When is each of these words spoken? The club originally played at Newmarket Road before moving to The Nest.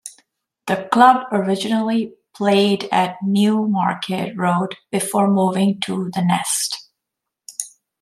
The 0.65 0.89
club 0.91 1.27
originally 1.31 2.15
played 2.35 2.89
at 2.91 3.17
Newmarket 3.21 4.35
Road 4.35 4.73
before 4.91 5.29
moving 5.29 5.79
to 5.81 6.09
The 6.15 6.23
Nest. 6.25 6.89